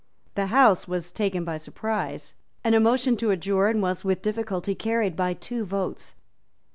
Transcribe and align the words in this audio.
The 0.33 0.47
House 0.47 0.87
was 0.87 1.11
taken 1.11 1.45
by 1.45 1.57
surprise; 1.57 2.33
and 2.63 2.73
a 2.73 2.79
motion 2.79 3.15
to 3.17 3.29
adjourn 3.29 3.81
was 3.81 4.03
with 4.03 4.23
difficulty 4.23 4.73
carried 4.73 5.15
by 5.15 5.35
two 5.35 5.63
votes. 5.63 6.15